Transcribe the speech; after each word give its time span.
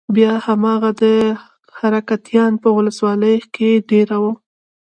بيا 0.15 0.31
هماغه 0.45 0.91
حرکتيان 1.79 2.51
په 2.61 2.69
ولسوالۍ 2.77 3.35
کښې 3.53 3.71
دېره 3.89 4.17
وو. 4.23 4.31